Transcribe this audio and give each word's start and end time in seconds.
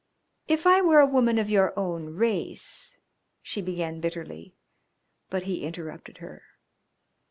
"If 0.47 0.65
I 0.65 0.81
were 0.81 0.99
a 0.99 1.05
woman 1.05 1.37
of 1.37 1.47
your 1.47 1.77
own 1.77 2.15
race" 2.15 2.97
she 3.43 3.61
began 3.61 3.99
bitterly, 3.99 4.55
but 5.29 5.43
he 5.43 5.63
interrupted 5.63 6.17
her. 6.17 6.41